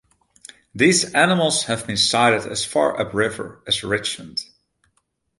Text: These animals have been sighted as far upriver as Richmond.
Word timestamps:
These 0.73 1.13
animals 1.13 1.65
have 1.65 1.85
been 1.85 1.95
sighted 1.95 2.51
as 2.51 2.65
far 2.65 2.99
upriver 2.99 3.61
as 3.67 3.83
Richmond. 3.83 4.43